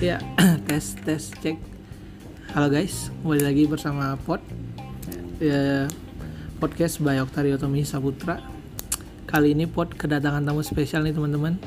Ya, 0.00 0.16
tes 0.68 0.96
tes 1.04 1.20
cek. 1.36 1.60
Halo 2.56 2.72
guys, 2.72 3.12
kembali 3.20 3.44
lagi 3.44 3.68
bersama 3.68 4.16
Pod 4.16 4.40
ya, 5.36 5.84
podcast 6.64 7.04
by 7.04 7.20
Oktario 7.20 7.60
Tommy 7.60 7.84
Saputra. 7.84 8.40
Kali 9.28 9.52
ini 9.52 9.68
Pod 9.68 9.92
kedatangan 9.92 10.48
tamu 10.48 10.64
spesial 10.64 11.04
nih 11.04 11.12
teman-teman. 11.12 11.60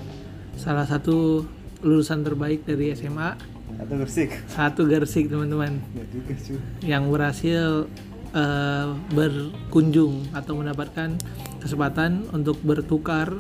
Salah 0.58 0.90
satu 0.90 1.46
lulusan 1.86 2.26
terbaik 2.26 2.66
dari 2.66 2.98
SMA, 2.98 3.38
atau 3.78 3.94
bersih 3.94 4.34
satu 4.50 4.90
Gersik 4.90 5.30
teman-teman, 5.30 5.78
ya 5.94 6.06
juga 6.10 6.34
cuy 6.34 6.58
yang 6.82 7.14
berhasil 7.14 7.86
eh, 8.34 8.90
berkunjung 9.14 10.34
atau 10.34 10.58
mendapatkan 10.58 11.14
kesempatan 11.62 12.26
untuk 12.34 12.58
bertukar 12.66 13.38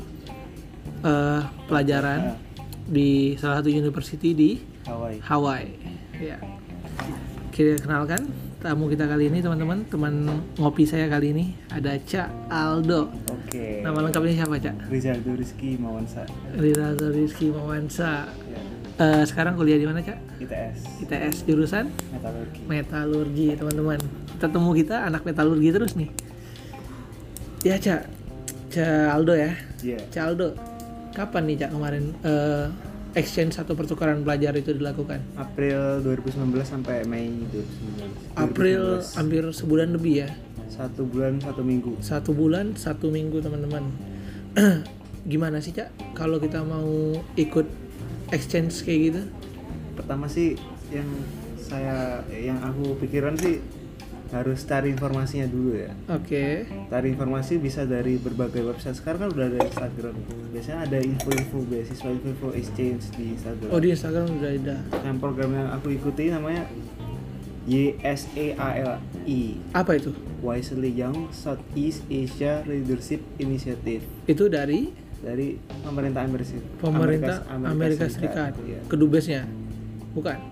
eh, 1.01 1.41
pelajaran 1.65 2.37
di 2.85 3.33
salah 3.37 3.61
satu 3.61 3.69
university 3.69 4.33
di 4.33 4.51
Hawaii 4.85 5.19
Hawaii. 5.21 5.71
Ya. 6.17 6.37
Kita 7.51 7.83
kenalkan 7.83 8.31
tamu 8.61 8.87
kita 8.87 9.09
kali 9.09 9.27
ini 9.27 9.41
teman-teman, 9.41 9.83
teman 9.89 10.13
ngopi 10.55 10.85
saya 10.85 11.09
kali 11.09 11.33
ini 11.33 11.45
ada 11.67 11.97
Cak 11.97 12.29
Aldo. 12.47 13.09
oke 13.27 13.81
Nama 13.81 13.97
lengkapnya 14.05 14.33
siapa 14.37 14.55
Cak? 14.61 14.75
Rizaldo 14.87 15.33
Rizky 15.33 15.75
Mawansa 15.75 16.23
Rizaldo 16.55 17.09
Rizky 17.09 17.49
Mawansa. 17.49 18.29
ya 18.47 18.61
Eh, 19.01 19.23
sekarang 19.25 19.57
kuliah 19.57 19.81
di 19.81 19.87
mana 19.89 19.97
Cak? 20.05 20.13
ITS 20.37 21.01
ITS 21.01 21.37
jurusan 21.49 21.89
metalurgi 22.13 22.59
metalurgi 22.69 23.47
teman-teman. 23.57 23.97
Kita 24.37 24.45
temu 24.45 24.69
kita 24.77 24.95
anak 25.09 25.25
metalurgi 25.25 25.69
terus 25.73 25.97
nih. 25.97 26.09
Ya 27.65 27.81
Cak, 27.81 28.05
Cak 28.69 29.09
Aldo 29.09 29.33
ya. 29.33 29.57
iya 29.81 29.97
Cak 30.13 30.23
Aldo, 30.33 30.53
kapan 31.11 31.43
nih 31.47 31.55
Cak 31.65 31.71
kemarin 31.75 32.03
eh, 32.23 32.67
exchange 33.15 33.59
atau 33.59 33.75
pertukaran 33.75 34.23
pelajar 34.23 34.55
itu 34.55 34.71
dilakukan? 34.71 35.19
April 35.35 35.99
2019 36.03 36.63
sampai 36.63 37.03
Mei 37.03 37.27
2019 37.51 38.39
April 38.39 38.81
2019. 39.03 39.19
hampir 39.19 39.43
sebulan 39.51 39.89
lebih 39.95 40.15
ya. 40.27 40.29
satu 40.71 41.03
bulan 41.03 41.35
satu 41.43 41.61
minggu 41.67 41.99
satu 41.99 42.31
bulan 42.31 42.73
satu 42.79 43.11
minggu 43.11 43.43
teman-teman 43.43 43.91
gimana 45.31 45.59
sih 45.59 45.75
cak 45.75 46.15
kalau 46.15 46.39
kita 46.39 46.63
mau 46.63 47.11
ikut 47.35 47.67
exchange 48.31 48.87
kayak 48.87 48.99
gitu 49.11 49.21
pertama 49.99 50.31
sih 50.31 50.55
yang 50.89 51.05
saya 51.59 52.23
yang 52.31 52.57
aku 52.63 52.95
pikiran 53.03 53.35
sih 53.35 53.59
harus 54.31 54.63
cari 54.63 54.95
informasinya 54.95 55.43
dulu 55.47 55.75
ya. 55.75 55.91
Oke. 56.07 56.63
Cari 56.87 57.07
informasi 57.11 57.59
bisa 57.59 57.83
dari 57.83 58.15
berbagai 58.15 58.63
website. 58.63 58.95
Sekarang 58.95 59.27
kan 59.27 59.29
udah 59.35 59.45
ada 59.51 59.59
Instagram. 59.67 60.15
Biasanya 60.55 60.79
ada 60.87 60.97
info-info 61.03 61.57
beasiswa 61.67 62.07
info-info 62.07 62.55
exchange 62.55 63.03
di 63.19 63.35
Instagram. 63.35 63.69
Oh 63.69 63.79
di 63.83 63.91
Instagram 63.91 64.25
udah 64.31 64.51
ada. 64.55 64.77
Yang 65.03 65.17
program 65.19 65.51
yang 65.51 65.67
aku 65.75 65.87
ikuti 65.91 66.31
namanya 66.31 66.63
YSAALI 67.67 69.41
apa 69.75 69.91
itu? 69.99 70.11
Wisely 70.41 70.91
Young 70.97 71.29
Southeast 71.29 72.01
Asia 72.09 72.65
Leadership 72.65 73.21
Initiative. 73.37 74.01
Itu 74.25 74.49
dari? 74.49 74.89
Dari 75.21 75.53
pemerintah 75.85 76.25
Amerika 76.25 76.57
pemerintah 76.81 77.45
Amerika, 77.53 78.09
Serikat, 78.09 78.57
Iya. 78.65 78.81
kedubesnya? 78.89 79.45
Bukan 80.17 80.50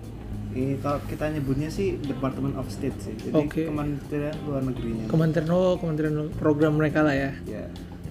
Ini 0.49 0.77
kalau 0.77 0.97
kita 1.05 1.29
nyebutnya 1.29 1.69
sih 1.69 1.93
Department 1.99 2.57
of 2.57 2.65
State 2.67 2.97
sih. 2.99 3.13
Jadi 3.15 3.35
Oke. 3.35 3.61
Kementerian 3.65 4.33
Luar 4.43 4.61
Negerinya. 4.61 5.05
kementerian 5.05 5.49
oh 5.49 5.75
kementerian 5.75 6.15
program 6.33 6.73
mereka 6.75 7.01
lah 7.01 7.13
ya 7.13 7.31
ya. 7.45 7.65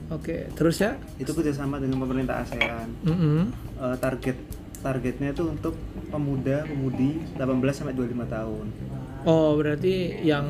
oke 0.09 0.47
terus 0.53 0.79
ya 0.79 0.95
Itu 1.17 1.33
kerjasama 1.33 1.77
dengan 1.77 1.99
pemerintah 2.01 2.41
ASEAN. 2.41 2.89
Mm-mm. 3.03 3.51
Eh, 3.77 3.97
target 3.99 4.39
targetnya 4.79 5.33
itu 5.33 5.43
untuk 5.45 5.75
pemuda 6.07 6.63
pemudi 6.65 7.19
18 7.35 7.43
sampai 7.75 7.93
25 7.93 8.07
tahun. 8.29 8.67
oh 9.25 9.51
berarti 9.53 9.95
yang 10.23 10.47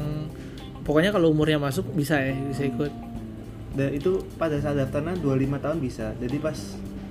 pokoknya 0.82 1.08
kalau 1.08 1.32
umurnya 1.32 1.56
masuk 1.56 1.88
bisa 1.90 2.20
ya 2.20 2.36
bisa 2.36 2.64
ikut 2.64 2.92
Dan 3.70 3.94
itu 3.94 4.10
pada 4.34 4.58
saat 4.58 4.74
daftarnya 4.74 5.16
25 5.16 5.24
tahun 5.56 5.78
bisa. 5.78 6.10
Jadi 6.14 6.36
pas 6.36 6.56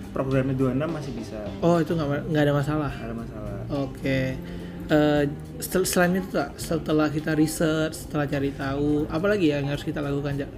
programnya 0.09 0.53
26 0.53 0.77
masih 0.87 1.11
bisa. 1.15 1.39
oh 1.59 1.79
itu 1.79 1.91
nggak 1.91 2.29
nggak 2.29 2.43
ada 2.43 2.53
masalah 2.53 2.91
Nggak 2.91 3.07
ada 3.07 3.17
masalah. 3.17 3.57
Oke. 3.79 4.19
Sel- 5.57 5.83
selain 5.83 6.15
itu 6.15 6.29
tak 6.31 6.55
setelah 6.55 7.09
kita 7.09 7.33
research, 7.33 8.07
setelah 8.07 8.25
cari 8.25 8.51
tahu, 8.51 9.03
apa 9.07 9.25
lagi 9.27 9.51
ya 9.51 9.59
yang 9.59 9.69
harus 9.69 9.83
kita 9.83 9.99
lakukan, 9.99 10.37
Jak? 10.37 10.51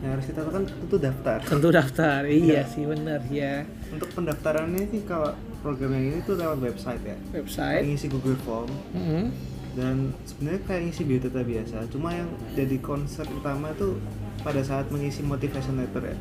Yang 0.00 0.10
harus 0.10 0.24
kita 0.26 0.38
lakukan 0.42 0.62
tentu 0.66 0.96
daftar. 0.96 1.38
Tentu 1.44 1.68
daftar. 1.70 2.20
Iya 2.40 2.62
sih 2.66 2.84
benar 2.84 3.20
ya. 3.28 3.64
Untuk 3.90 4.08
pendaftarannya 4.12 4.84
sih 4.88 5.04
kalau 5.04 5.32
program 5.60 5.92
yang 5.92 6.04
ini 6.10 6.18
tuh 6.24 6.34
lewat 6.34 6.58
website 6.58 7.02
ya. 7.04 7.16
Website. 7.32 7.84
ngisi 7.84 8.08
Google 8.08 8.38
Form 8.40 8.70
Mm-mm. 8.90 9.28
dan 9.76 10.16
sebenarnya 10.24 10.60
kayak 10.64 10.80
ngisi 10.88 11.02
biodata 11.04 11.40
biasa. 11.40 11.76
Cuma 11.92 12.08
yang 12.10 12.28
jadi 12.54 12.76
konsep 12.80 13.28
utama 13.28 13.70
tuh 13.76 14.00
pada 14.40 14.64
saat 14.64 14.88
mengisi 14.88 15.20
motivation 15.20 15.76
letter 15.76 16.00
ya. 16.00 16.16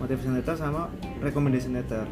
Motivation 0.00 0.32
letter 0.32 0.56
sama 0.56 0.88
recommendation 1.20 1.76
letter. 1.76 2.08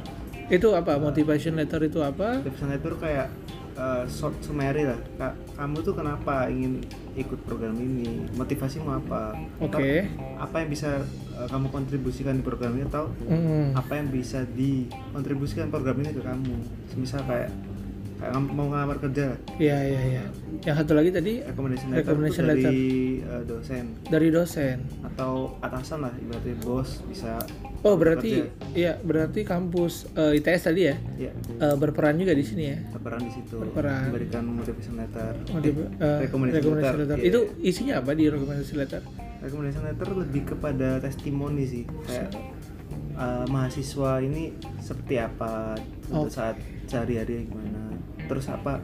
Itu 0.48 0.76
apa? 0.76 1.00
Motivation 1.00 1.56
letter 1.56 1.80
itu 1.82 2.04
apa? 2.04 2.40
Motivation 2.40 2.68
letter 2.68 2.92
kayak 2.94 3.28
uh, 3.78 4.04
short 4.10 4.34
summary 4.42 4.84
lah. 4.84 4.98
Kak, 5.16 5.34
kamu 5.54 5.76
tuh 5.86 5.94
kenapa 5.94 6.50
ingin 6.50 6.82
ikut 7.14 7.38
program 7.46 7.78
ini? 7.78 8.26
Motivasimu 8.34 8.90
apa? 9.06 9.38
Oke. 9.62 10.10
Apa 10.36 10.66
yang 10.66 10.68
bisa 10.68 11.06
uh, 11.38 11.46
kamu 11.46 11.70
kontribusikan 11.70 12.34
di 12.36 12.44
program 12.44 12.74
ini 12.74 12.84
atau 12.90 13.08
Mm-mm. 13.30 13.78
apa 13.78 13.92
yang 13.96 14.10
bisa 14.10 14.42
dikontribusikan 14.44 15.70
program 15.70 16.02
ini 16.02 16.10
ke 16.10 16.22
kamu 16.22 16.54
misal 16.98 17.22
kayak 17.24 17.54
kayak 18.18 18.34
mau 18.44 18.66
ngelamar 18.66 18.98
kerja 18.98 19.38
Iya 19.56 19.78
iya 19.80 20.00
iya. 20.10 20.24
Yang 20.60 20.76
satu 20.76 20.92
lagi 20.92 21.10
tadi 21.10 21.32
recommendation 21.40 21.88
letter 21.88 22.02
Recommendation 22.02 22.44
dari 22.44 22.60
letter. 22.60 22.74
uh, 23.24 23.42
dosen 23.44 23.84
dari 24.04 24.28
dosen. 24.28 24.76
atau 25.04 25.32
atasan 25.60 25.98
lah 26.00 26.12
ibaratnya 26.16 26.54
bos 26.60 27.02
bisa 27.04 27.38
Oh 27.80 27.94
berarti 27.94 28.42
iya 28.72 28.98
berarti 28.98 29.42
kampus 29.42 30.10
eh, 30.12 30.34
ITS 30.34 30.62
tadi 30.64 30.82
ya 30.84 30.94
ya 31.16 31.30
eh, 31.30 31.74
berperan 31.74 32.14
juga 32.14 32.30
di 32.32 32.42
sini 32.42 32.64
ya. 32.66 32.78
berperan 32.90 33.22
di 33.22 33.32
situ 33.32 33.54
Berperan. 33.56 34.10
memberikan 34.10 34.42
motivation 34.44 34.94
letter 34.94 35.30
Motiv- 35.48 35.78
eh, 35.96 36.18
recommendation 36.20 36.58
recommendation 36.58 36.74
letter. 36.74 36.98
letter. 37.00 37.16
Iya. 37.16 37.28
Itu 37.28 37.40
isinya 37.60 37.94
apa 37.96 38.10
di 38.12 38.24
recommendation 38.26 38.76
letter? 38.76 39.02
recommendation 39.38 39.82
letter 39.84 40.08
lebih 40.12 40.42
kepada 40.44 40.98
testimoni 40.98 41.62
sih 41.62 41.84
kayak 42.04 42.34
uh, 43.14 43.46
mahasiswa 43.46 44.18
ini 44.18 44.50
seperti 44.78 45.14
apa 45.16 45.78
Oh. 46.08 46.24
untuk 46.24 46.32
saat 46.32 46.56
sehari-hari 46.86 47.44
gimana 47.44 47.87
terus 48.28 48.46
apa 48.46 48.78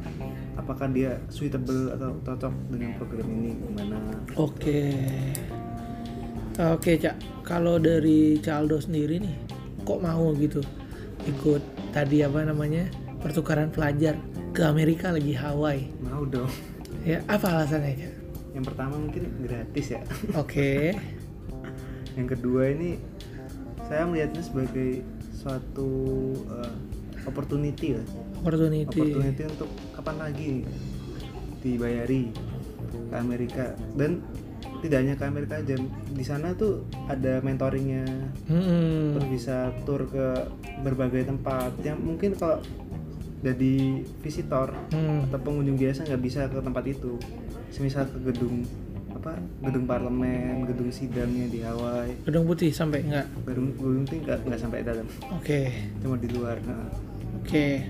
apakah 0.57 0.89
dia 0.89 1.21
suitable 1.29 1.93
atau 1.93 2.17
cocok 2.25 2.53
dengan 2.73 2.91
program 2.97 3.29
ini 3.29 3.51
gimana 3.55 3.97
Oke. 4.35 4.81
Oke, 6.55 6.95
Cak. 6.97 7.19
Kalau 7.43 7.77
dari 7.77 8.39
Caldo 8.39 8.79
sendiri 8.79 9.19
nih, 9.19 9.35
kok 9.83 9.99
mau 9.99 10.31
gitu 10.35 10.63
ikut 11.25 11.63
tadi 11.91 12.23
apa 12.23 12.43
namanya? 12.43 12.87
pertukaran 13.19 13.73
pelajar 13.73 14.21
ke 14.53 14.61
Amerika 14.61 15.09
lagi 15.09 15.33
Hawaii. 15.33 15.89
mau 16.05 16.23
dong 16.23 16.47
Ya, 17.03 17.25
apa 17.25 17.49
alasannya, 17.51 17.97
Cak? 17.97 18.13
yang 18.55 18.63
pertama 18.63 18.95
mungkin 18.95 19.27
gratis 19.43 19.93
ya 19.93 20.01
Oke. 20.39 20.95
yang 22.15 22.29
kedua 22.31 22.71
ini 22.71 23.03
saya 23.85 24.07
melihatnya 24.07 24.41
sebagai 24.41 25.03
suatu 25.35 25.91
uh, 26.47 26.71
opportunity 27.25 27.95
lah 27.95 28.07
Opportunity. 28.39 28.85
opportunity 28.87 29.43
untuk 29.47 29.69
kapan 29.93 30.17
lagi 30.19 30.53
dibayari 31.59 32.29
ke 33.05 33.15
Amerika 33.15 33.65
dan 33.95 34.21
tidak 34.81 34.99
hanya 35.01 35.15
ke 35.15 35.25
Amerika 35.25 35.55
aja 35.57 35.77
di 36.11 36.21
sana 36.23 36.53
tuh 36.53 36.85
ada 37.07 37.41
mentoringnya 37.41 38.05
Hmm. 38.45 39.17
terus 39.17 39.29
bisa 39.31 39.57
tur 39.83 40.05
ke 40.05 40.45
berbagai 40.81 41.25
tempat 41.27 41.73
yang 41.81 41.97
mungkin 41.97 42.33
kalau 42.35 42.61
jadi 43.41 43.75
visitor 44.21 44.73
Hmm. 44.91 45.25
atau 45.25 45.39
pengunjung 45.39 45.77
biasa 45.77 46.05
nggak 46.05 46.23
bisa 46.23 46.41
ke 46.47 46.59
tempat 46.59 46.85
itu 46.87 47.17
semisal 47.69 48.05
ke 48.07 48.21
gedung 48.27 48.65
apa 49.11 49.41
gedung 49.63 49.85
parlemen 49.85 50.65
gedung 50.65 50.91
sidangnya 50.91 51.49
di 51.49 51.61
Hawaii 51.61 52.13
Gedung 52.23 52.45
putih 52.45 52.69
sampai 52.69 53.01
enggak? 53.01 53.25
gedung 53.43 53.73
gedung 53.73 54.05
tinggi 54.05 54.21
nggak 54.23 54.39
nggak 54.45 54.61
sampai 54.61 54.81
dalam 54.83 55.07
Oke. 55.33 55.61
cuma 55.99 56.17
di 56.17 56.29
luar 56.29 56.61
nah 56.63 56.85
Oke. 57.45 57.85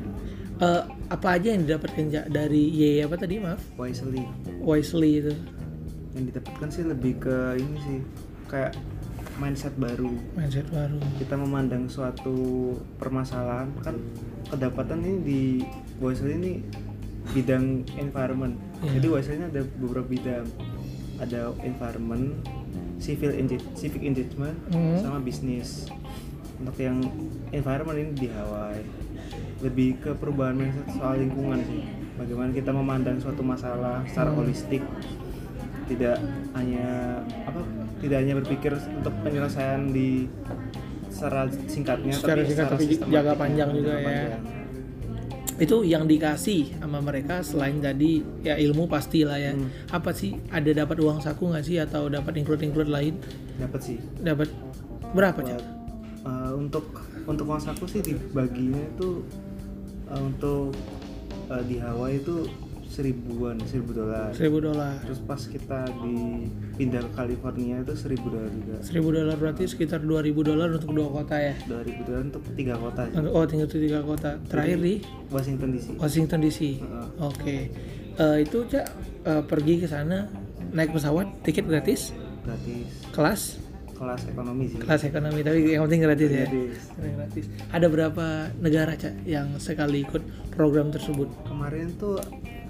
Eh, 0.57 0.83
apa 1.09 1.29
aja 1.33 1.51
yang 1.51 1.63
didapatkan 1.63 2.05
dari 2.27 2.63
Y 2.69 2.99
apa 3.01 3.15
tadi 3.15 3.39
maaf? 3.39 3.59
wisely 3.75 4.23
Wisely 4.61 5.11
itu. 5.21 5.35
yang 6.13 6.25
didapatkan 6.27 6.69
sih 6.69 6.85
lebih 6.85 7.19
ke 7.19 7.37
ini 7.57 7.75
sih 7.81 7.99
kayak 8.47 8.79
mindset 9.37 9.75
baru 9.75 10.15
Mindset 10.33 10.63
baru. 10.69 10.95
kita 11.19 11.35
memandang 11.35 11.87
suatu 11.87 12.35
permasalahan 12.97 13.67
kan 13.81 13.99
kedapatan 14.47 14.99
ini 15.01 15.15
di 15.21 15.43
Wisely 15.99 16.35
ini 16.37 16.53
bidang 17.29 17.83
environment 17.97 18.55
Iya. 18.81 18.91
jadi 18.95 19.07
Wisely 19.09 19.35
ini 19.37 19.47
ada 19.49 19.63
beberapa 19.75 20.07
bidang 20.07 20.47
ada 21.19 21.41
environment 21.61 22.31
civil 22.97 23.31
engage- 23.33 23.67
civic 23.75 24.03
engagement 24.03 24.55
Hmm. 24.71 24.99
sama 25.01 25.19
bisnis 25.19 25.91
untuk 26.57 26.79
yang 26.79 27.03
environment 27.51 27.99
ini 27.99 28.11
di 28.17 28.29
Hawaii 28.29 28.87
lebih 29.65 29.97
ke 29.97 30.13
perubahan 30.13 30.53
mindset 30.53 30.87
soal 30.93 31.17
lingkungan 31.17 31.65
sih. 31.65 31.83
Bagaimana 32.21 32.51
kita 32.53 32.71
memandang 32.71 33.17
suatu 33.17 33.41
masalah 33.41 34.05
secara 34.05 34.31
holistik. 34.37 34.85
Tidak 35.85 36.17
hanya 36.57 37.21
apa 37.45 37.61
tidak 38.01 38.19
hanya 38.25 38.35
berpikir 38.41 38.73
untuk 38.77 39.13
penyelesaian 39.25 39.89
di 39.93 40.29
secara 41.13 41.49
singkatnya 41.69 42.13
Secara 42.13 42.41
tapi 42.41 42.49
singkat 42.49 42.67
secara 42.67 42.75
tapi 42.77 42.85
sistematik, 42.89 43.15
jangka 43.15 43.35
panjang 43.37 43.69
juga 43.73 43.93
jangka 43.95 44.01
ya. 44.01 44.09
panjang. 44.09 44.45
itu 45.55 45.77
yang 45.87 46.05
dikasih 46.11 46.63
sama 46.83 46.99
mereka 46.99 47.39
selain 47.47 47.79
tadi 47.79 48.27
ya 48.43 48.59
ilmu 48.59 48.91
pastilah 48.91 49.39
ya. 49.39 49.55
Hmm. 49.55 49.71
apa 49.87 50.11
sih 50.11 50.35
ada 50.51 50.67
dapat 50.75 50.99
uang 50.99 51.23
saku 51.23 51.55
nggak 51.55 51.63
sih 51.63 51.79
atau 51.79 52.11
dapat 52.11 52.43
include 52.43 52.67
include 52.67 52.91
lain? 52.91 53.15
Dapat 53.63 53.81
sih. 53.81 53.97
Dapat 54.19 54.51
berapa 55.15 55.39
cak? 55.39 55.63
Eh, 56.25 56.53
untuk 56.59 56.91
untuk 57.29 57.45
uang 57.47 57.63
saku 57.63 57.87
sih 57.87 58.03
dibaginya 58.03 58.83
itu 58.83 59.23
eh, 60.11 60.21
untuk 60.21 60.75
eh, 61.49 61.63
di 61.69 61.77
Hawaii 61.81 62.21
itu 62.21 62.49
seribuan 62.95 63.59
seribu 63.67 63.91
dolar. 63.91 64.31
Seribu 64.31 64.59
dolar. 64.63 64.95
Terus 65.03 65.21
pas 65.27 65.43
kita 65.43 65.83
di 66.07 66.47
pindah 66.79 67.03
ke 67.03 67.11
California 67.19 67.83
itu 67.83 67.95
seribu 67.99 68.31
dolar 68.31 68.51
juga. 68.55 68.77
Seribu 68.87 69.09
dolar 69.11 69.35
berarti 69.35 69.67
sekitar 69.67 69.99
dua 69.99 70.23
ribu 70.23 70.47
dolar 70.47 70.71
untuk 70.71 70.95
dua 70.95 71.11
kota 71.11 71.35
ya? 71.35 71.59
Dua 71.67 71.83
ribu 71.83 72.07
dolar 72.07 72.23
untuk 72.31 72.43
tiga 72.55 72.79
kota 72.79 73.03
sih. 73.11 73.19
oh 73.19 73.45
tinggal 73.51 73.67
tiga 73.67 73.99
kota. 74.07 74.39
Terakhir 74.47 74.79
di? 74.79 74.95
Washington 75.27 75.69
DC 75.75 75.87
Washington 75.99 76.39
DC 76.47 76.59
Heeh. 76.79 77.07
oke. 77.19 77.57
Eh, 78.15 78.37
itu 78.47 78.59
cak 78.71 78.87
eh, 79.27 79.43
pergi 79.43 79.75
ke 79.83 79.87
sana 79.91 80.31
naik 80.71 80.95
pesawat 80.95 81.27
tiket 81.43 81.67
gratis? 81.67 82.15
Gratis. 82.47 82.87
Kelas 83.11 83.43
kelas 83.95 84.23
ekonomi 84.29 84.65
sih 84.69 84.79
kelas 84.83 85.03
ekonomi 85.07 85.41
tapi 85.41 85.59
yang 85.73 85.83
penting 85.87 86.01
gratis 86.03 86.31
ya 86.31 86.47
Gratis. 86.47 87.45
ada 87.71 87.87
berapa 87.87 88.27
negara 88.59 88.93
cak 88.95 89.25
yang 89.25 89.55
sekali 89.57 90.03
ikut 90.03 90.23
program 90.53 90.91
tersebut 90.91 91.31
kemarin 91.47 91.95
tuh 91.97 92.19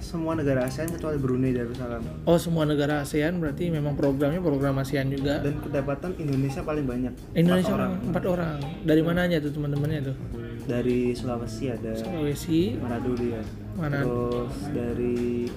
semua 0.04 0.36
negara 0.36 0.68
ASEAN 0.68 0.92
kecuali 0.92 1.16
Brunei 1.16 1.56
Darussalam 1.56 2.04
Oh 2.28 2.36
semua 2.36 2.68
negara 2.68 3.00
ASEAN 3.00 3.40
berarti 3.40 3.72
memang 3.72 3.96
programnya 3.96 4.36
program 4.36 4.76
ASEAN 4.76 5.08
juga. 5.08 5.40
dan 5.40 5.56
kedapatan 5.64 6.12
Indonesia 6.20 6.60
paling 6.60 6.84
banyak 6.84 7.12
Indonesia 7.32 7.72
Empat 7.72 7.80
orang 7.80 7.92
empat 8.12 8.24
orang. 8.28 8.58
Dari 8.84 9.00
mananya 9.00 9.40
tuh 9.40 9.52
teman-temannya 9.56 10.00
tuh? 10.04 10.16
dari 10.64 11.12
Sulawesi 11.12 11.68
ada 11.68 11.92
Sulawesi, 11.92 12.76
Manado 12.80 13.12
dia 13.16 13.40
Manado. 13.76 14.08
terus 14.48 14.56
dari 14.72 15.48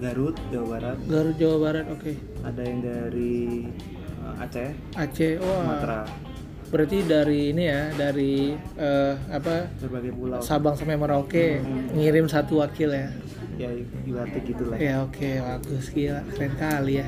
Garut 0.00 0.36
Jawa 0.48 0.66
Barat 0.76 0.96
Garut 1.04 1.36
Jawa 1.36 1.56
Barat, 1.60 1.84
oke. 1.92 2.12
ada 2.40 2.62
yang 2.64 2.80
dari 2.80 3.68
Aceh 4.38 4.70
Aceh, 4.94 5.32
wah. 5.42 5.64
Sumatera 5.64 6.00
Berarti 6.70 7.02
dari 7.02 7.50
ini 7.50 7.66
ya, 7.66 7.90
dari 7.98 8.54
eh, 8.78 9.14
apa 9.26 9.66
berbagai 9.82 10.14
pulau 10.14 10.38
Sabang 10.38 10.78
sampai 10.78 10.94
Merauke 10.94 11.58
ngirim 11.90 12.30
satu 12.30 12.62
wakil 12.62 12.94
ya. 12.94 13.10
ya 13.58 13.74
ibaratnya 14.06 14.40
gitulah 14.46 14.78
Ya 14.78 15.02
oke, 15.02 15.30
bagus 15.42 15.90
gila, 15.90 16.22
keren 16.30 16.54
kali 16.54 17.02
ya. 17.02 17.06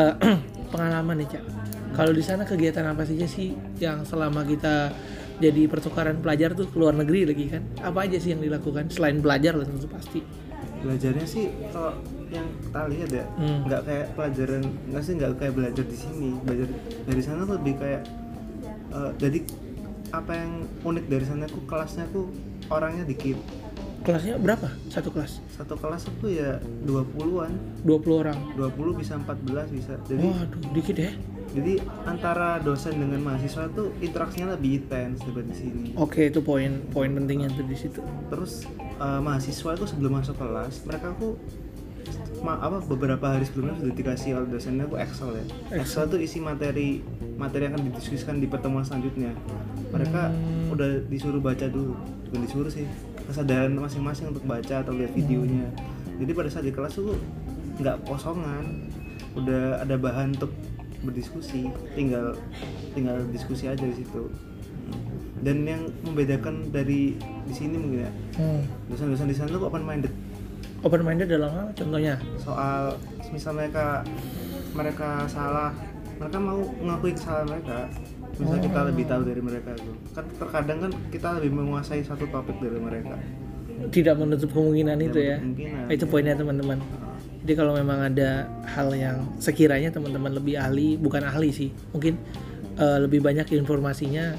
Eh, 0.00 0.14
pengalaman 0.72 1.20
nih 1.20 1.28
cak. 1.28 1.44
Kalau 1.92 2.12
di 2.12 2.24
sana 2.24 2.48
kegiatan 2.48 2.88
apa 2.88 3.04
saja 3.04 3.28
sih 3.28 3.52
yang 3.76 4.00
selama 4.08 4.48
kita 4.48 4.92
jadi 5.36 5.68
pertukaran 5.68 6.24
pelajar 6.24 6.56
tuh 6.56 6.64
ke 6.72 6.76
luar 6.80 6.96
negeri 6.96 7.28
lagi 7.28 7.52
kan? 7.52 7.68
Apa 7.84 8.08
aja 8.08 8.16
sih 8.16 8.32
yang 8.32 8.40
dilakukan 8.40 8.88
selain 8.88 9.20
belajar 9.20 9.52
lah 9.60 9.68
tentu 9.68 9.88
pasti. 9.92 10.20
belajarnya 10.76 11.26
sih 11.26 11.50
kalau 11.72 11.98
yang 12.28 12.46
kita 12.60 12.80
lihat 12.86 13.10
ya 13.12 13.24
Hmm. 13.34 13.60
nggak 13.64 13.80
kayak 13.82 14.06
pelajaran 14.12 14.62
nggak 14.86 15.02
sih 15.02 15.12
nggak 15.14 15.30
kayak 15.36 15.54
belajar 15.54 15.84
di 15.84 15.96
sini 15.96 16.28
belajar 16.40 16.68
dari 17.04 17.20
sana 17.20 17.40
tuh 17.42 17.54
lebih 17.54 17.74
kayak 17.76 18.02
eh, 18.88 19.10
jadi 19.16 19.38
apa 20.08 20.32
yang 20.32 20.50
unik 20.82 21.04
dari 21.06 21.24
sana 21.24 21.44
tuh 21.44 21.62
kelasnya 21.64 22.04
tuh 22.08 22.30
orangnya 22.66 23.02
dikit 23.04 23.38
Kelasnya 23.98 24.38
berapa? 24.38 24.70
Satu 24.86 25.10
kelas? 25.10 25.42
satu 25.50 25.74
kelas 25.74 26.06
itu 26.06 26.38
ya 26.38 26.62
20-an 26.86 27.50
20 27.82 27.90
orang. 28.16 28.38
20 28.54 28.94
bisa 28.94 29.18
14 29.18 29.66
bisa 29.68 29.98
jadi 30.04 30.22
Waduh, 30.22 30.62
dikit 30.70 30.94
ya. 30.96 31.10
jadi 31.50 31.72
antara 32.04 32.60
dosen 32.60 32.94
dengan 32.94 33.18
mahasiswa 33.20 33.66
tuh 33.68 33.90
interaksinya 33.98 34.54
lebih 34.54 34.78
intens 34.78 35.18
daripada 35.20 35.46
di 35.48 35.56
sini 35.56 35.86
Oke, 35.96 36.22
itu 36.24 36.38
poin 36.38 36.86
poin 36.86 37.10
pentingnya 37.10 37.50
tuh 37.50 37.64
di 37.64 37.74
situ. 37.74 37.98
terus 38.28 38.62
eh, 38.78 39.18
mahasiswa 39.18 39.74
itu 39.74 39.86
sebelum 39.88 40.12
masuk 40.14 40.36
kelas 40.36 40.74
mereka 40.82 41.10
tuh 41.16 41.34
ma- 42.38 42.58
apa 42.58 42.78
beberapa 42.80 43.26
hari 43.28 43.42
sebelumnya 43.42 43.76
sudah 43.78 43.94
dikasih 43.94 44.30
oleh 44.34 44.48
dosennya 44.48 44.84
tuh 44.84 44.96
Excel 44.96 45.30
ya. 45.32 45.44
Excel. 45.76 46.04
Tuh 46.06 46.18
isi 46.18 46.38
materi 46.38 47.00
materi 47.34 47.62
yang 47.64 47.74
akan 47.74 47.84
didiskusikan 47.88 48.36
di 48.36 48.46
pertemuan 48.46 48.82
selanjutnya. 48.82 49.32
Mereka 49.88 50.22
Hmm. 50.26 50.72
udah 50.72 50.88
disuruh 51.04 51.38
baca 51.38 51.66
dulu. 51.66 51.94
Bukan 52.26 52.40
disuruh 52.42 52.68
sih 52.68 52.84
kesadaran 53.22 53.72
masing-masing 53.72 54.30
untuk 54.30 54.42
baca 54.42 54.80
atau 54.80 54.92
lihat 54.92 55.12
videonya. 55.12 55.66
Jadi 56.16 56.30
pada 56.32 56.48
saat 56.48 56.62
di 56.62 56.70
kelas 56.70 56.94
tuh 56.94 57.18
nggak 57.76 58.04
kosongan. 58.04 58.88
Udah 59.34 59.78
ada 59.78 59.94
bahan 59.94 60.32
untuk 60.32 60.48
berdiskusi 60.98 61.68
tinggal 61.92 62.32
tinggal 62.92 63.20
diskusi 63.28 63.66
aja 63.66 63.82
di 63.82 63.94
situ. 63.94 64.32
Dan 65.36 65.62
yang 65.62 65.82
membedakan 66.02 66.72
dari 66.72 67.14
di 67.20 67.54
sini 67.54 67.76
mungkin 67.76 68.00
ya 68.02 68.10
Hmm. 68.34 68.64
dosen-dosen 68.88 69.28
di 69.28 69.36
sana 69.36 69.52
tuh 69.52 69.62
open 69.62 69.84
minded 69.84 70.10
Open 70.84 71.02
minded 71.02 71.28
dalam 71.28 71.50
hal 71.50 71.66
contohnya. 71.72 72.14
soal 72.36 72.94
misal 73.32 73.52
mereka 73.56 74.04
mereka 74.76 75.24
salah 75.26 75.72
mereka 76.16 76.38
mau 76.40 76.60
ngakui 76.62 77.12
kesalahan 77.12 77.46
mereka 77.48 77.78
misal 78.36 78.58
kita 78.60 78.80
lebih 78.88 79.04
tahu 79.08 79.22
dari 79.24 79.42
mereka 79.42 79.70
tuh 79.76 79.94
kan 80.12 80.24
terkadang 80.36 80.78
kan 80.84 80.92
kita 81.08 81.28
lebih 81.40 81.52
menguasai 81.56 82.04
satu 82.04 82.24
topik 82.28 82.56
dari 82.60 82.78
mereka 82.80 83.16
Tidak 83.76 84.16
menutup 84.16 84.56
kemungkinan 84.56 84.96
itu 85.04 85.20
ya. 85.20 85.36
kemungkinan 85.36 85.92
Itu 85.92 86.08
poinnya 86.08 86.32
teman-teman. 86.32 86.80
Jadi 87.44 87.52
kalau 87.52 87.76
memang 87.76 88.08
ada 88.08 88.48
hal 88.64 88.88
yang 88.96 89.28
sekiranya 89.36 89.92
teman-teman 89.92 90.32
lebih 90.32 90.56
ahli, 90.56 90.96
bukan 90.96 91.20
ahli 91.20 91.52
sih, 91.52 91.68
mungkin 91.92 92.16
eh, 92.80 92.98
lebih 93.04 93.20
banyak 93.20 93.52
informasinya, 93.52 94.32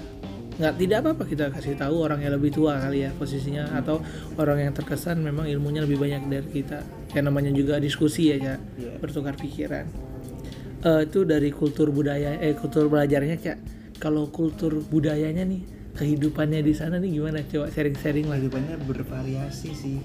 nggak 0.58 0.74
tidak 0.82 0.98
apa-apa 1.06 1.24
kita 1.30 1.46
kasih 1.54 1.78
tahu 1.78 1.96
orang 2.02 2.20
yang 2.26 2.34
lebih 2.34 2.50
tua 2.50 2.82
kali 2.82 3.06
ya 3.06 3.14
posisinya, 3.14 3.78
atau 3.78 4.02
orang 4.42 4.70
yang 4.70 4.74
terkesan 4.74 5.22
memang 5.22 5.46
ilmunya 5.46 5.86
lebih 5.86 6.02
banyak 6.02 6.26
dari 6.26 6.50
kita. 6.50 6.82
Ya 7.14 7.22
namanya 7.22 7.54
juga 7.54 7.78
diskusi 7.78 8.34
ya, 8.34 8.38
Cak. 8.42 8.60
Iya. 8.82 8.92
bertukar 8.98 9.38
pikiran. 9.38 9.86
Eh, 10.82 11.02
itu 11.10 11.26
dari 11.26 11.50
kultur 11.54 11.90
budaya, 11.94 12.38
eh 12.38 12.54
kultur 12.54 12.90
belajarnya 12.90 13.38
cak. 13.42 13.58
Kalau 13.98 14.30
kultur 14.30 14.78
budayanya 14.86 15.42
nih, 15.42 15.62
kehidupannya 15.98 16.62
di 16.62 16.74
sana 16.78 17.02
nih 17.02 17.18
gimana? 17.18 17.42
Coba 17.50 17.70
sharing-sharing 17.74 18.30
lah. 18.30 18.38
kehidupannya 18.38 18.76
bervariasi 18.86 19.72
sih 19.74 19.98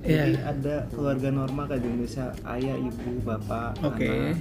Iya. 0.00 0.32
jadi 0.32 0.36
ada 0.48 0.74
keluarga 0.96 1.28
normal 1.28 1.68
kayak 1.68 1.84
di 1.84 1.88
Indonesia 1.92 2.32
ayah 2.56 2.72
ibu 2.72 3.20
bapak 3.20 3.76
Oke. 3.84 4.08
anak 4.08 4.40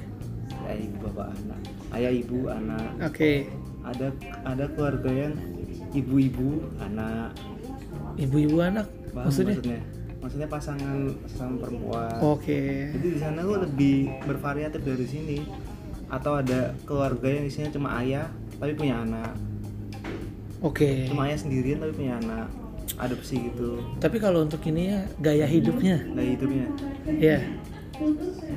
ayah 0.71 0.79
ibu 0.79 0.95
bapak 1.03 1.27
anak 1.35 1.59
ayah 1.91 2.11
ibu 2.15 2.37
anak 2.47 2.89
Oke, 3.03 3.33
ada 3.83 4.07
ada 4.47 4.65
keluarga 4.71 5.11
yang 5.11 5.33
ibu-ibu 5.93 6.63
anak. 6.79 7.33
Ibu-ibu 8.19 8.57
anak, 8.59 8.87
Paham 9.15 9.25
maksudnya? 9.31 9.55
maksudnya? 9.55 9.81
Maksudnya 10.19 10.47
pasangan 10.51 10.97
pasangan 11.23 11.55
perempuan. 11.63 12.11
Oke, 12.19 12.91
jadi 12.91 13.07
di 13.15 13.19
sana 13.19 13.39
gue 13.39 13.57
lebih 13.63 13.95
bervariatif 14.27 14.81
dari 14.83 15.05
sini. 15.07 15.37
Atau 16.09 16.41
ada 16.41 16.73
keluarga 16.89 17.29
yang 17.29 17.45
isinya 17.45 17.69
cuma 17.69 17.95
ayah 18.01 18.27
tapi 18.59 18.73
punya 18.75 19.05
anak. 19.05 19.31
Oke. 20.59 21.07
cuma 21.07 21.31
ayah 21.31 21.39
sendirian 21.39 21.79
tapi 21.79 21.93
punya 21.95 22.19
anak. 22.19 22.47
Adopsi 22.99 23.47
gitu. 23.47 23.79
Tapi 24.01 24.17
kalau 24.19 24.43
untuk 24.43 24.59
ini 24.67 24.91
ya 24.91 24.99
gaya 25.23 25.47
hidupnya, 25.47 26.03
gaya 26.11 26.29
hidupnya. 26.35 26.67
Ya, 27.15 27.37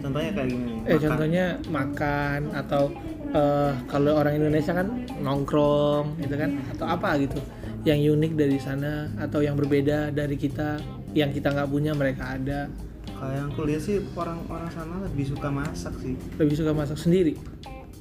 contohnya 0.01 0.31
kayak 0.33 0.49
eh 0.49 0.57
makan. 0.89 1.01
contohnya 1.01 1.45
makan 1.69 2.41
atau 2.53 2.83
eh, 3.31 3.73
kalau 3.87 4.13
orang 4.15 4.35
Indonesia 4.37 4.73
kan 4.73 4.89
nongkrong, 5.19 6.21
gitu 6.21 6.35
kan, 6.35 6.51
atau 6.71 6.87
apa 6.87 7.17
gitu, 7.19 7.39
yang 7.83 7.99
unik 7.99 8.33
dari 8.35 8.59
sana 8.59 9.09
atau 9.17 9.41
yang 9.41 9.55
berbeda 9.55 10.11
dari 10.11 10.37
kita, 10.37 10.79
yang 11.13 11.31
kita 11.31 11.51
nggak 11.51 11.69
punya 11.69 11.93
mereka 11.93 12.37
ada. 12.37 12.69
Kayak 13.13 13.37
yang 13.39 13.51
kuliah 13.53 13.79
sih 13.79 14.03
orang-orang 14.13 14.67
sana 14.69 14.95
lebih 15.01 15.27
suka 15.29 15.47
masak 15.47 15.95
sih 15.97 16.19
Lebih 16.37 16.57
suka 16.59 16.73
masak 16.73 16.99
sendiri. 16.99 17.35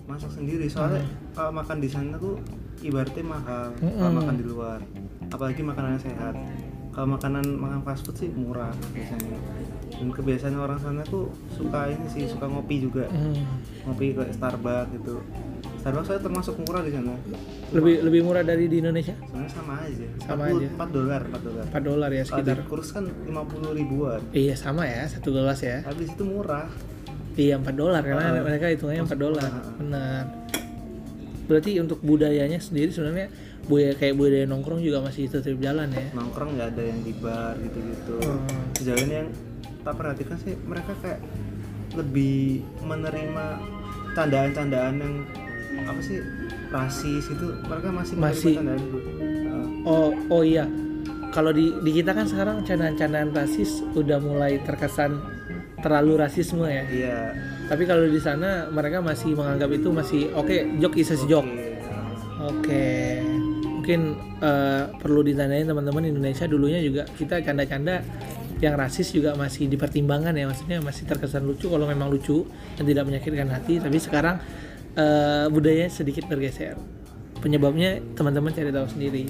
masak 0.02 0.34
sendiri 0.34 0.68
soalnya 0.68 1.06
kalau 1.32 1.56
makan 1.56 1.78
di 1.80 1.88
sana 1.88 2.20
tuh 2.20 2.36
ibaratnya 2.84 3.24
mahal 3.24 3.72
Mm-mm. 3.80 3.96
kalau 3.96 4.14
makan 4.20 4.36
di 4.36 4.44
luar 4.44 4.80
apalagi 5.32 5.62
makanan 5.64 5.96
sehat 5.96 6.36
kalau 6.92 7.08
makanan 7.16 7.46
makan 7.56 7.80
fast 7.82 8.04
food 8.04 8.18
sih 8.18 8.30
murah 8.30 8.72
biasanya. 8.92 9.40
Dan 9.92 10.10
kebiasaan 10.10 10.56
orang 10.56 10.76
sana 10.76 11.02
tuh 11.04 11.30
suka 11.50 11.88
ini 11.88 12.06
sih 12.08 12.24
suka 12.26 12.46
ngopi 12.46 12.82
juga. 12.82 13.08
Hmm. 13.08 13.38
ngopi 13.84 14.12
ke 14.12 14.24
Starbucks 14.30 14.92
gitu. 14.94 15.24
Starbucks 15.80 16.08
saya 16.08 16.20
termasuk 16.20 16.60
murah 16.62 16.82
di 16.82 16.92
sana. 16.92 17.16
Lebih 17.72 18.04
lebih 18.04 18.22
murah 18.22 18.44
dari 18.44 18.68
di 18.68 18.84
Indonesia? 18.84 19.16
Sebenarnya 19.16 19.52
sama 19.52 19.74
aja. 19.80 20.08
Sama 20.22 20.44
40 20.46 20.52
aja. 20.52 20.68
4 20.68 20.90
dolar 20.92 21.22
4 21.24 21.42
dolar. 21.42 21.64
4 21.66 21.82
dolar 21.82 22.10
ya 22.10 22.24
kalau 22.24 22.30
sekitar. 22.44 22.58
kurs 22.68 22.90
kan 22.92 23.04
50 23.08 23.72
ribuan. 23.74 24.20
Iya 24.32 24.56
sama 24.56 24.84
ya 24.84 25.08
satu 25.08 25.30
gelas 25.32 25.60
ya. 25.64 25.80
Tapi 25.82 26.04
di 26.04 26.08
situ 26.12 26.24
murah. 26.28 26.68
Iya 27.34 27.56
4 27.58 27.72
dolar 27.72 28.02
karena 28.04 28.24
Ah, 28.30 28.44
mereka 28.44 28.68
hitungannya 28.68 29.04
4 29.04 29.08
masuk 29.08 29.20
dolar. 29.22 29.48
Murah. 29.48 29.74
benar. 29.80 30.24
Berarti 31.48 31.72
untuk 31.80 32.00
budayanya 32.00 32.60
sendiri 32.60 32.92
sebenarnya 32.92 33.28
budaya 33.72 33.94
kayak 33.96 34.16
budaya 34.20 34.46
nongkrong 34.52 34.84
juga 34.84 35.00
masih 35.00 35.32
tetap 35.32 35.56
jalan 35.64 35.88
ya. 35.96 36.06
Nongkrong 36.12 36.60
nggak 36.60 36.68
ada 36.76 36.84
yang 36.84 37.00
di 37.08 37.14
bar 37.16 37.56
gitu-gitu. 37.64 38.16
Hmm. 38.20 38.68
sejauh 38.76 39.00
ini 39.08 39.14
yang 39.24 39.30
tak 39.88 39.96
perhatikan 39.96 40.38
sih 40.44 40.54
mereka 40.68 40.92
kayak 41.00 41.24
lebih 41.96 42.68
menerima 42.84 43.46
candaan-candaan 44.12 44.96
yang 45.00 45.16
apa 45.88 46.00
sih 46.04 46.20
rasis 46.68 47.26
itu 47.32 47.46
mereka 47.66 47.88
masih 47.90 48.14
Masih. 48.20 48.54
candaan 48.60 48.82
itu 48.84 49.00
Uh, 49.42 49.66
oh 49.90 50.10
oh 50.30 50.44
iya. 50.46 50.70
Kalau 51.34 51.50
di 51.50 51.74
di 51.82 51.92
kita 51.96 52.14
kan 52.14 52.30
sekarang 52.30 52.62
candaan-candaan 52.62 53.34
rasis 53.34 53.82
udah 53.98 54.22
mulai 54.22 54.62
terkesan 54.62 55.18
terlalu 55.82 56.22
rasisme 56.22 56.70
ya. 56.70 56.86
Iya. 56.86 57.20
Tapi 57.66 57.84
kalau 57.90 58.06
di 58.06 58.22
sana 58.22 58.70
mereka 58.70 59.02
masih 59.02 59.34
menganggap 59.34 59.74
itu 59.74 59.90
masih 59.90 60.22
oke 60.38 60.54
joke 60.78 61.02
is 61.02 61.10
a 61.10 61.18
joke. 61.26 61.50
Oke. 61.50 61.82
Oke, 62.42 62.86
mungkin 63.82 64.14
eh, 64.38 64.86
perlu 64.94 65.26
ditandain 65.26 65.66
teman-teman 65.66 66.06
Indonesia 66.06 66.46
dulunya 66.46 66.78
juga 66.86 67.10
kita 67.18 67.42
canda-canda 67.42 68.06
yang 68.62 68.78
rasis 68.78 69.10
juga 69.10 69.34
masih 69.34 69.66
dipertimbangkan 69.66 70.38
ya, 70.38 70.46
maksudnya 70.46 70.78
masih 70.86 71.10
terkesan 71.10 71.50
lucu 71.50 71.66
kalau 71.66 71.90
memang 71.90 72.14
lucu 72.14 72.46
dan 72.78 72.86
tidak 72.86 73.10
menyakitkan 73.10 73.50
hati. 73.50 73.82
Tapi 73.82 73.98
sekarang 73.98 74.38
eh, 74.94 75.50
budaya 75.50 75.90
sedikit 75.90 76.30
bergeser. 76.30 76.78
Penyebabnya 77.42 77.98
teman-teman 78.14 78.54
cari 78.54 78.70
tahu 78.70 78.86
sendiri. 78.86 79.26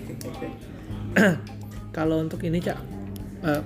kalau 1.96 2.20
untuk 2.20 2.44
ini 2.44 2.60
cak, 2.60 2.76
eh, 3.48 3.64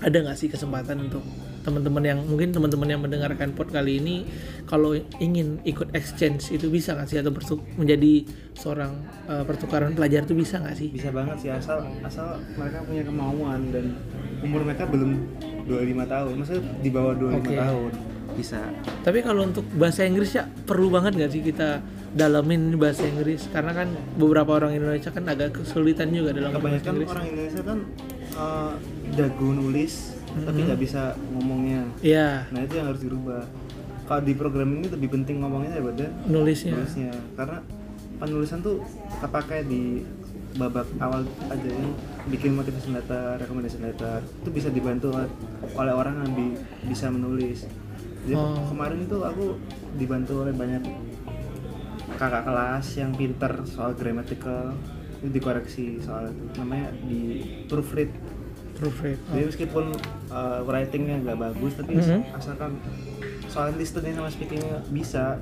ada 0.00 0.16
nggak 0.16 0.36
sih 0.40 0.48
kesempatan 0.48 1.12
untuk 1.12 1.20
teman-teman 1.66 1.98
yang 2.00 2.18
mungkin 2.22 2.54
teman-teman 2.54 2.86
yang 2.86 3.02
mendengarkan 3.02 3.50
pod 3.50 3.66
kali 3.68 3.98
ini 3.98 4.22
kalau 4.64 4.94
ingin 5.18 5.58
ikut 5.66 5.90
exchange 5.92 6.54
itu 6.54 6.70
bisa 6.70 6.94
nggak 6.94 7.08
sih 7.10 7.18
atau 7.18 7.34
bertuk- 7.34 7.66
menjadi 7.74 8.22
seorang 8.54 8.94
eh, 9.26 9.42
pertukaran 9.42 9.90
pelajar 9.92 10.22
itu 10.22 10.38
bisa 10.38 10.62
nggak 10.62 10.76
sih? 10.78 10.88
bisa 10.94 11.10
banget 11.10 11.36
sih 11.42 11.50
asal 11.50 11.82
asal 12.00 12.38
mereka 12.54 12.86
punya 12.86 13.02
kemauan 13.02 13.74
dan 13.74 13.98
umur 14.40 14.62
mereka 14.62 14.86
belum 14.86 15.26
25 15.66 16.06
tahun 16.06 16.32
maksudnya 16.38 16.62
di 16.78 16.90
bawah 16.94 17.12
25 17.18 17.34
Oke. 17.34 17.54
tahun 17.58 17.92
bisa 18.36 18.60
Tapi 19.00 19.18
kalau 19.24 19.48
untuk 19.48 19.64
bahasa 19.74 20.04
Inggris 20.04 20.30
ya 20.30 20.44
perlu 20.44 20.92
banget 20.92 21.16
nggak 21.16 21.30
sih 21.30 21.40
kita 21.40 21.80
dalamin 22.12 22.76
bahasa 22.76 23.02
Inggris 23.02 23.48
karena 23.48 23.72
kan 23.72 23.88
beberapa 24.14 24.54
orang 24.54 24.76
Indonesia 24.76 25.08
kan 25.08 25.24
agak 25.24 25.56
kesulitan 25.56 26.12
juga 26.12 26.30
dalam 26.30 26.52
bahasa 26.52 26.78
kebanyakan 26.78 26.92
Inggris. 26.92 27.08
orang 27.10 27.24
Indonesia 27.26 27.62
kan 27.64 27.78
uh, 28.36 28.72
jago 29.12 29.48
nulis 29.50 30.15
tapi 30.38 30.58
nggak 30.62 30.76
bisa 30.78 31.02
ngomongnya. 31.30 31.80
Iya, 31.98 32.44
nah 32.50 32.60
itu 32.60 32.74
yang 32.74 32.86
harus 32.86 33.00
dirubah. 33.00 33.42
Kalau 34.04 34.22
di 34.22 34.32
program 34.32 34.68
ini 34.72 34.86
lebih 34.86 35.08
penting 35.10 35.40
ngomongnya 35.40 35.74
daripada 35.74 36.06
nulisnya. 36.26 36.74
nulisnya. 36.74 37.10
Karena 37.32 37.58
penulisan 38.16 38.60
tuh 38.60 38.80
kepakai 39.18 39.64
di 39.64 40.04
babak 40.56 40.88
awal 40.98 41.20
aja 41.46 41.68
yang 41.68 41.92
bikin 42.26 42.52
motivation 42.52 42.92
letter, 42.92 43.36
recommendation 43.36 43.82
letter 43.82 44.20
itu 44.40 44.48
bisa 44.50 44.68
dibantu 44.68 45.12
oleh, 45.12 45.28
oleh 45.74 45.92
orang 45.92 46.14
yang 46.20 46.32
bi- 46.32 46.58
bisa 46.86 47.08
menulis. 47.08 47.68
Jadi 48.24 48.34
Oh. 48.34 48.56
kemarin 48.66 49.04
itu 49.04 49.20
aku 49.20 49.60
dibantu 49.94 50.42
oleh 50.42 50.50
banyak 50.50 50.80
kakak 52.16 52.42
kelas 52.42 52.86
yang 52.96 53.12
pinter 53.12 53.52
soal 53.64 53.92
grammatical 53.92 54.72
itu 55.18 55.28
dikoreksi 55.30 56.00
soal 56.00 56.30
itu. 56.30 56.44
Namanya 56.56 56.88
di 57.02 57.20
proofread 57.66 58.08
Proofread. 58.76 59.18
jadi 59.28 59.44
meskipun 59.46 59.84
uh, 60.28 60.60
writingnya 60.62 61.16
nggak 61.20 61.38
bagus 61.40 61.72
tapi 61.74 61.96
Mhm. 61.96 62.20
asalkan 62.32 62.76
soal 63.46 63.72
listening 63.72 64.12
sama 64.12 64.28
speakingnya 64.28 64.84
bisa 64.88 65.40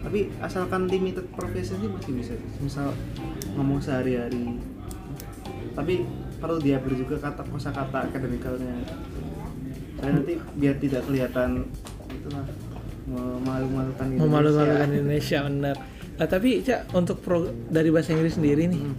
tapi 0.00 0.32
asalkan 0.40 0.88
limited 0.88 1.28
profession 1.30 1.76
sih 1.76 1.88
masih 1.88 2.12
bisa 2.14 2.32
misal 2.56 2.88
ngomong 3.52 3.76
sehari-hari 3.78 4.56
tapi 5.70 6.08
perlu 6.36 6.56
diatur 6.56 6.96
juga 6.96 7.20
kata 7.20 7.44
kosakata 7.44 8.08
akademikalnya 8.08 8.80
dan 9.98 10.10
nanti 10.16 10.40
biar 10.56 10.74
tidak 10.76 11.04
kelihatan 11.04 11.68
itulah 12.10 12.44
memalu-malukan 13.06 14.06
Indonesia. 14.06 14.24
Memalu-malukan 14.24 14.88
Indonesia 14.88 15.38
benar. 15.42 15.76
Nah, 16.14 16.26
tapi 16.26 16.50
cak 16.60 16.80
untuk 16.92 17.16
pro, 17.18 17.38
dari 17.66 17.88
bahasa 17.88 18.12
Inggris 18.12 18.34
sendiri 18.34 18.64
nih, 18.66 18.80
Hmm. 18.82 18.96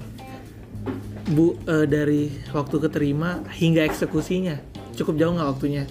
Bu 1.32 1.56
eh, 1.66 1.88
dari 1.88 2.30
waktu 2.52 2.76
keterima 2.78 3.42
hingga 3.56 3.88
eksekusinya 3.88 4.60
cukup 4.96 5.16
jauh 5.18 5.34
nggak 5.34 5.50
waktunya? 5.50 5.84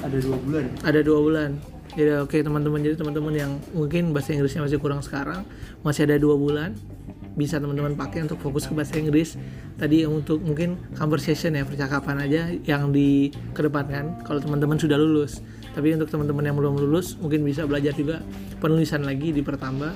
ada 0.00 0.16
dua 0.18 0.36
bulan. 0.40 0.64
Ada 0.80 1.00
dua 1.04 1.18
bulan. 1.20 1.50
Jadi 1.90 2.10
oke 2.22 2.36
teman-teman 2.38 2.78
jadi 2.86 2.94
teman-teman 2.96 3.34
yang 3.34 3.52
mungkin 3.74 4.14
bahasa 4.14 4.30
Inggrisnya 4.30 4.62
masih 4.62 4.78
kurang 4.78 5.02
sekarang 5.02 5.42
masih 5.82 6.06
ada 6.06 6.22
dua 6.22 6.38
bulan 6.38 6.78
bisa 7.34 7.58
teman-teman 7.58 7.98
pakai 7.98 8.22
untuk 8.22 8.38
fokus 8.38 8.70
ke 8.70 8.72
bahasa 8.74 8.94
Inggris. 8.94 9.34
Tadi 9.74 10.06
untuk 10.06 10.38
mungkin 10.42 10.78
conversation 10.94 11.58
ya 11.58 11.66
percakapan 11.66 12.16
aja 12.22 12.42
yang 12.62 12.94
dikedepankan 12.94 14.22
kalau 14.22 14.38
teman-teman 14.38 14.78
sudah 14.78 14.98
lulus. 14.98 15.42
Tapi 15.70 15.94
untuk 15.94 16.10
teman-teman 16.10 16.46
yang 16.50 16.56
belum 16.58 16.78
lulus 16.78 17.18
mungkin 17.18 17.46
bisa 17.46 17.66
belajar 17.66 17.94
juga 17.94 18.22
penulisan 18.58 19.02
lagi 19.06 19.34
dipertambah 19.34 19.92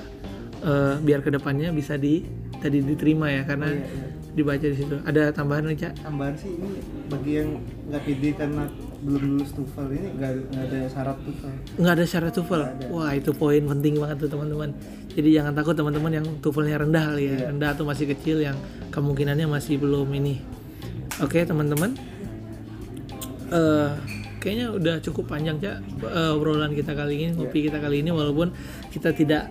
eh, 0.63 0.95
biar 0.99 1.19
ke 1.23 1.31
depannya 1.31 1.71
bisa 1.71 1.95
di 1.95 2.23
tadi 2.57 2.77
diterima 2.79 3.27
ya 3.27 3.41
karena 3.43 3.67
Oh, 3.67 3.73
iya, 3.73 3.85
iya. 3.85 4.07
dibaca 4.35 4.65
di 4.65 4.75
situ 4.75 4.95
ada 5.01 5.31
tambahan 5.31 5.63
nih 5.65 5.77
cak 5.79 5.93
tambahan 6.01 6.35
sih 6.35 6.51
ini 6.51 6.69
bagi 7.07 7.31
yang 7.35 7.49
nggak 7.87 8.01
pede 8.03 8.29
karena 8.35 8.63
belum 8.99 9.23
lulus 9.31 9.51
TOEFL 9.53 9.87
ini 9.91 10.07
nggak 10.13 10.31
ada 10.65 10.79
syarat 10.87 11.17
TOEFL 11.21 11.51
nggak 11.77 11.93
ada 11.93 12.05
syarat 12.05 12.31
TOEFL. 12.33 12.61
Wah 12.89 13.11
itu 13.11 13.31
poin 13.31 13.63
penting 13.63 13.95
banget 13.95 14.17
tuh 14.17 14.29
teman-teman. 14.29 14.69
Jadi 15.15 15.29
jangan 15.31 15.53
takut 15.53 15.71
teman-teman 15.71 16.11
yang 16.11 16.25
TOEFL-nya 16.41 16.77
rendah 16.81 17.03
kali 17.07 17.23
ya, 17.23 17.31
Iya. 17.31 17.45
rendah 17.53 17.69
atau 17.71 17.83
masih 17.85 18.05
kecil 18.11 18.37
yang 18.41 18.57
kemungkinannya 18.89 19.47
masih 19.47 19.79
belum 19.79 20.09
ini. 20.11 20.41
Oke 21.21 21.39
teman-teman, 21.41 21.95
Eh 23.45 23.89
kayaknya 24.41 24.67
udah 24.73 24.95
cukup 25.01 25.25
panjang 25.27 25.57
cak 25.57 25.79
eh, 26.03 26.35
obrolan 26.35 26.69
kita 26.69 26.93
kali 26.93 27.17
ini, 27.17 27.31
ngopi 27.33 27.65
kita 27.65 27.77
kali 27.79 28.01
ini 28.01 28.11
walaupun 28.11 28.51
kita 28.89 29.09
tidak 29.09 29.47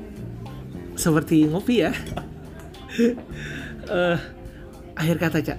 seperti 0.95 1.47
ngopi 1.47 1.83
ya. 1.83 1.91
Eh 3.85 4.19
akhir 4.95 5.17
kata 5.19 5.39
cak, 5.43 5.59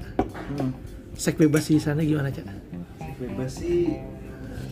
hmm. 0.56 0.72
seks 1.14 1.38
bebas 1.38 1.68
di 1.68 1.78
sana 1.78 2.02
gimana 2.02 2.32
cak? 2.32 2.48
bebas 3.16 3.52
sih 3.64 3.96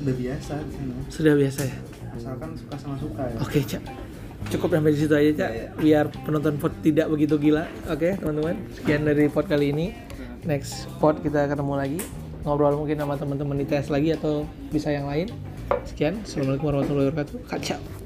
udah 0.04 0.16
biasa 0.16 0.54
di 0.68 0.76
Sudah 1.08 1.34
biasa 1.36 1.62
ya? 1.64 1.78
asalkan 2.14 2.50
suka 2.54 2.76
sama 2.78 2.96
suka 3.00 3.22
ya 3.26 3.38
Oke, 3.42 3.60
Cak. 3.66 3.84
Cukup 4.52 4.70
sampai 4.76 4.94
di 4.94 5.00
situ 5.02 5.14
aja, 5.16 5.32
Cak. 5.34 5.50
Iya, 5.50 5.66
iya. 5.66 5.68
Biar 5.80 6.06
penonton 6.14 6.62
pod 6.62 6.74
tidak 6.86 7.10
begitu 7.10 7.42
gila. 7.42 7.66
Oke, 7.90 8.14
teman-teman. 8.22 8.56
Sekian 8.76 9.02
dari 9.08 9.26
pod 9.32 9.50
kali 9.50 9.74
ini. 9.74 9.98
Next 10.46 10.86
pod 11.02 11.24
kita 11.26 11.50
ketemu 11.50 11.74
lagi. 11.74 12.00
Ngobrol 12.44 12.76
mungkin 12.76 13.00
sama 13.00 13.16
teman-teman 13.18 13.58
di 13.58 13.66
tes 13.66 13.88
lagi 13.88 14.14
atau 14.14 14.46
bisa 14.70 14.92
yang 14.94 15.10
lain. 15.10 15.32
Sekian. 15.88 16.22
Assalamualaikum 16.22 16.70
warahmatullahi 16.70 17.08
wabarakatuh. 17.10 17.38
Kacau. 17.50 18.03